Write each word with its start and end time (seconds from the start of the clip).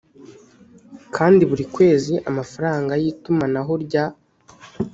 kandi 1.15 1.41
buri 1.49 1.65
kwezi 1.75 2.13
amafaranga 2.29 2.93
y 3.01 3.05
itumanaho 3.11 3.73
rya 3.85 4.05